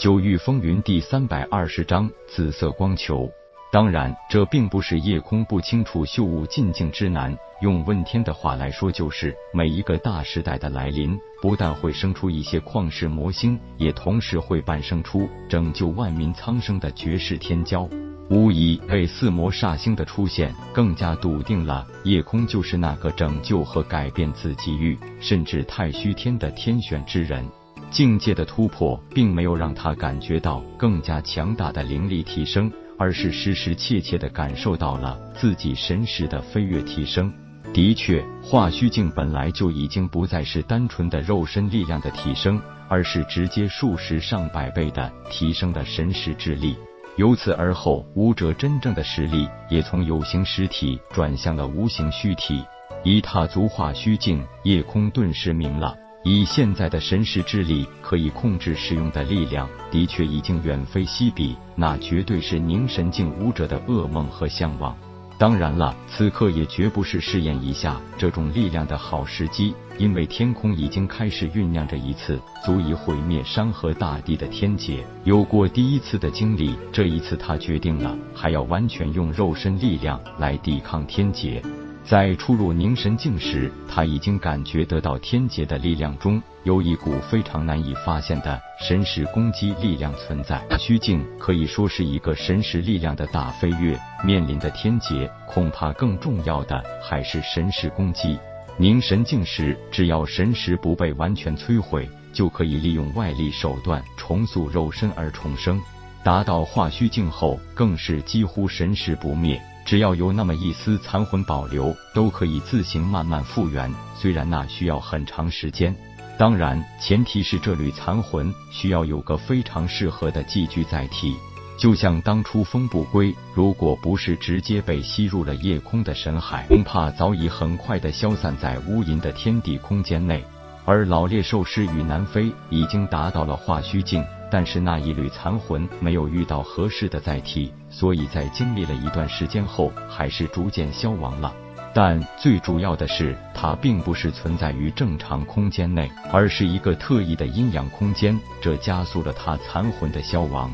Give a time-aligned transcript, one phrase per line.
[0.00, 3.30] 九域风云第三百二十章紫色光球。
[3.70, 7.36] 当然，这并不是夜空不清楚秀悟进境之难。
[7.60, 17.86] 用问天的话来说，就是每一个大时代的来临，不但会生出一些旷世魔星，也同时会诞生出拯救万民苍生的绝世天骄。
[18.30, 27.44] 无疑，被四魔煞星的出现，更加笃定了夜空就是那个拯救和改变紫极域，甚至太虚天的天选之人。
[27.90, 37.32] 境界的突破，并没有让他感觉到更加强大的灵力提升，而是实实切切的感受到了自己神识的飞跃提升。
[37.72, 46.76] 的确，化虚境本来就已经不再是单纯的肉身力量的提升，而是直接数十上百倍的提升的神识之力。
[47.16, 52.62] 由此而后，武者真正的实力也从有形实体转向了无形虚体。
[53.02, 55.96] 一踏足化虚境，夜空顿时明了。
[56.22, 64.94] 以现在的神识之力，可以控制使用的力量，的确已经远非昔比，那绝对是凝神境武者的噩梦和向往。
[65.38, 75.02] 当然了，此刻也绝不是试验一下这种力量的好时机，因为天空已经开始酝酿着一次足以毁灭山河大地的天劫。
[75.24, 81.62] 有过第一次的经历，这一次他决定了，还要完全用肉身力量来抵抗天劫。
[82.02, 90.60] 在初入凝神境时，他已经感觉得到天劫的力量中有一股非常难以发现的神识攻击力量存在。
[90.78, 98.36] 虚境可以说是一个神识力量的大飞跃，面临的天劫恐怕更重要的还是神识攻击。
[98.76, 105.80] 凝神境时，只要神识不被完全摧毁，就可以利用外力手段重塑肉身而重生。
[106.24, 109.60] 达到化虚境后，更是几乎神识不灭。
[109.90, 113.92] 只要有那么一丝残魂保留，都可以自行慢慢复原。
[114.14, 115.92] 虽然那需要很长时间，
[116.38, 121.34] 当然前提是这缕残魂需要有个非常适合的寄居载体。
[121.76, 130.44] 就像当初风不归，如果不是直接被吸入了夜空的神海，恐怕早已很快的消散在无垠的天地空间内。
[130.84, 134.24] 而老猎兽师与南飞已经达到了化虚境。
[134.50, 141.54] 但是那一缕残魂没有遇到合适的载体，所以在经历了一段时间后，还是逐渐消亡了。
[141.92, 150.70] 但最主要的是，它并不是存在于正常空间内，而是一个特异的阴阳空间，这加速了它残魂的消亡。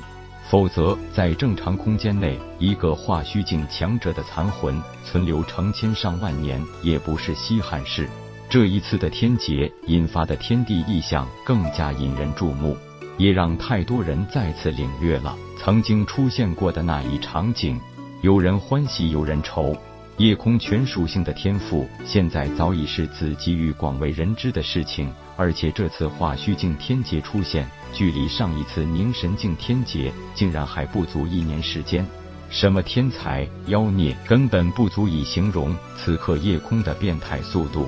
[0.48, 8.08] 否则，在正常空间内，一个化虚境强者的残魂存留成千上万年，也不是稀罕事。
[8.48, 12.76] 这一次的天劫引发的天地异象，更加引人注目。
[13.19, 17.81] 也让太多人再次领略了曾经出现过的那一场景，
[18.22, 19.77] 有人欢喜，有人愁。
[20.19, 25.12] 夜空全属性的天赋，现在早已是子极域广为人知的事情。
[25.37, 32.06] 而且这次化虚境天劫出现，距离上一次凝神境天劫竟然还不足一年时间。
[32.49, 37.87] 什么天才妖孽，根本不足以形容此刻夜空的变态速度。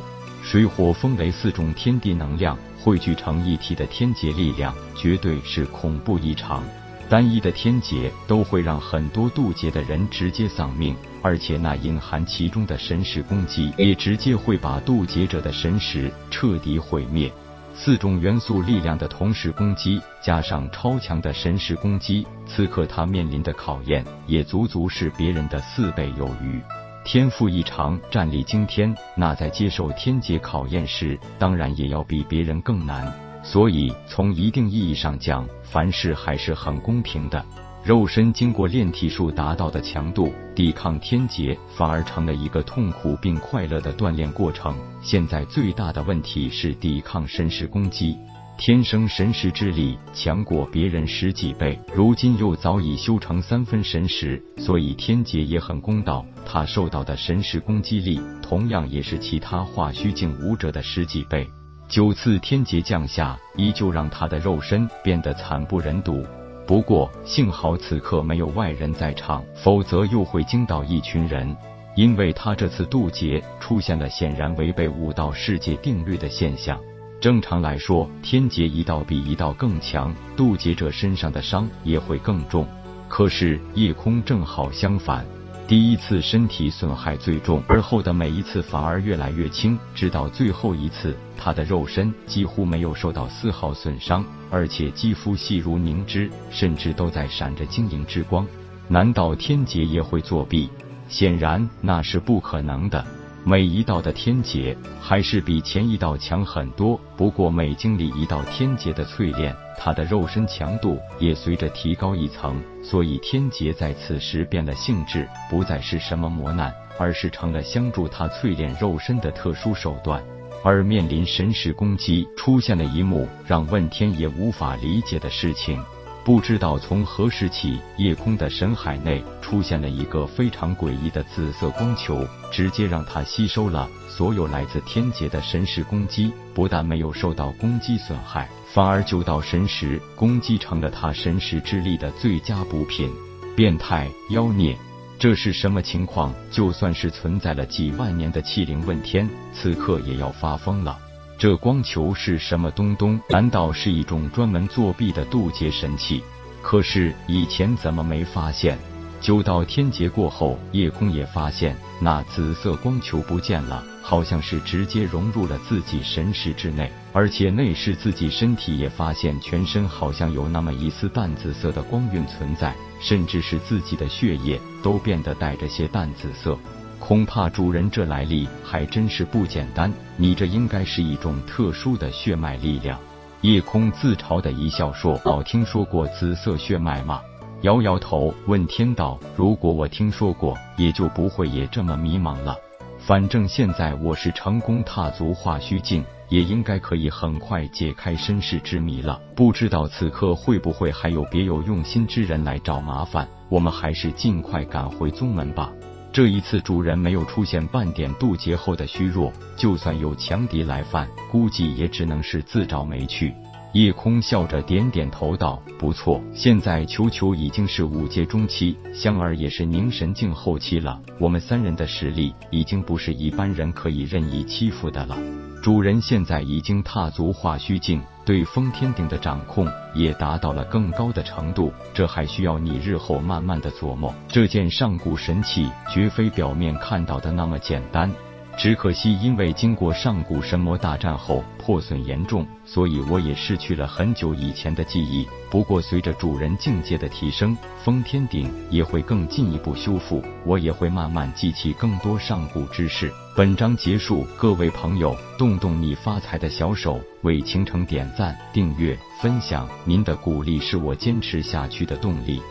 [0.51, 2.57] 水火风雷四种天地能量。
[2.81, 6.65] 汇聚成一体的天劫力量，绝对是恐怖异常。
[7.07, 17.31] 单一的天劫都会让很多渡劫的人直接丧命，而且那隐含其中的神识攻击，也直接会把渡劫者的神识彻底毁灭。
[17.75, 26.59] 四种元素力量的同时攻击，加上超强的神识攻击，此刻他面临的考验，也足足是别人的四倍有余。
[27.05, 33.11] 天赋异常，战力惊天，那在接受天劫考验时，当然也要比别人更难。
[33.43, 37.43] 所以，从一定意义上讲，凡事还是很公平的。
[37.83, 44.77] 肉身经过炼体术达到的强度，抵抗天劫反而成了一个痛苦并快乐的锻炼过程。
[45.01, 48.19] 现在最大的问题是抵抗神识攻击。
[48.59, 56.27] 天生神识之力强过别人十几倍，如今又早已修成三分神识，所以天劫也很公道。
[56.45, 61.49] 他受到的神识攻击力，同样也是其他化虚境武者的十几倍。
[61.89, 66.27] 九次天劫降下，依旧让他的肉身变得惨不忍睹。
[66.67, 71.57] 不过幸好此刻没有外人在场，否则又会惊到一群人。
[71.95, 76.79] 因为他这次渡劫出现了显然违背武道世界定律的现象。
[77.21, 82.65] 正常来说，天劫一道比一道更强，渡劫者身上的伤也会更重。
[83.09, 85.27] 可是夜空正好相反，
[85.67, 98.47] 第一次身体损害最重，而后的每一次反而越来越轻，直到最后一次，他的肉身几乎没有受到丝毫损伤，而且肌肤细如凝脂，甚至都在闪着晶莹之光。
[98.87, 100.71] 难道天劫也会作弊？
[101.09, 103.05] 显然那是不可能的。
[103.49, 120.23] 每一道的天劫还是比前一道强很多，不过每经历一道天劫的淬炼，他的肉身强度也随着提高一层，所以天劫在此时变了性质，不再是什么磨难，而是成了相助他淬炼肉身的特殊手段。
[120.63, 125.83] 而面临神识攻击，出现了一幕让问天也无法理解的事情。
[126.29, 132.23] 不知道从何时起，夜空的神海内出现了一个非常诡异的紫色光球，
[132.53, 143.11] 直接让他吸收了所有来自天劫的神识攻击，不但没有受到攻击损害，反而九道神识攻击成了他神识之力的最佳补品。
[143.57, 144.77] 变态妖孽，
[145.19, 146.35] 这是什么情况？
[146.51, 151.08] 就算是存在了几万年的气灵问天，此刻也要发疯了。
[151.39, 153.21] 这光球是什么东东？
[153.29, 156.21] 难道是一种专门作弊的渡劫神器？
[156.61, 158.77] 可是以前怎么没发现？
[159.21, 176.59] 九道天劫过后，夜空也发现那紫色光球不见了，好像是直接融入了自己神识之内，而且内视自己身体也发现全身好像有那么一丝淡紫色的光晕存在，甚至是自己的血液都变得带着些淡紫色。
[176.99, 182.99] 恐怕主人这来历还真是不简单，你这应该是一种特殊的血脉力量。
[183.41, 187.23] 夜空自嘲的一笑说：“老听说过紫色血脉吗？”
[187.63, 192.57] 摇摇头，问天道：“如果我听说过，也就不会也这么迷茫了。
[192.99, 199.21] 反正现在我是成功踏足化虚境，也应该可以很快解开身世之谜了。
[199.35, 203.27] 不知道此刻会不会还有别有用心之人来找麻烦？
[203.49, 205.73] 我们还是尽快赶回宗门吧。”
[206.19, 213.33] 这一次主人没有出现半点渡劫后的虚弱，就算有强敌来犯，估计也只能是自找没趣。
[213.73, 221.01] 夜空笑着点点头道：“不错，现在球球已经是五阶中期，香儿也是凝神境后期了。
[221.21, 225.17] 我们三人的实力已经不是一般人可以任意欺负的了。
[225.61, 234.15] 主人现在已经踏足化虚境，对封天鼎的掌控也达到了更高的程度，这还需要你日后慢慢的琢磨。
[234.29, 238.11] 这件上古神器绝非表面看到的那么简单。”
[238.59, 245.29] 只可惜，因为经过上古神魔大战后破损严重，所以我也失去了很久以前的记忆。
[245.49, 253.13] 不过，随着主人境界的提升，封天鼎也会更进一步修复，我也会慢慢记起更多上古之事。
[253.37, 262.43] 本章结束，各位朋友，动动你发财的小手，为倾城点赞、订阅、分享，您的鼓励是我坚持下去的动力。